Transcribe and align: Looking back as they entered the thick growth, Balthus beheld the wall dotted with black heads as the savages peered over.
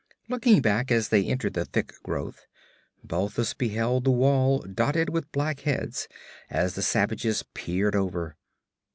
Looking 0.29 0.61
back 0.63 0.91
as 0.91 1.09
they 1.09 1.27
entered 1.27 1.53
the 1.53 1.63
thick 1.63 1.93
growth, 2.01 2.47
Balthus 3.03 3.53
beheld 3.53 4.03
the 4.03 4.09
wall 4.09 4.61
dotted 4.63 5.09
with 5.11 5.31
black 5.31 5.59
heads 5.59 6.07
as 6.49 6.73
the 6.73 6.81
savages 6.81 7.43
peered 7.53 7.95
over. 7.95 8.35